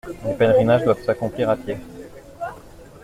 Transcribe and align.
Les 0.25 0.33
pèlerinages 0.33 0.83
doivent 0.83 1.03
s'accomplir 1.03 1.47
à 1.51 1.55
pied. 1.55 1.77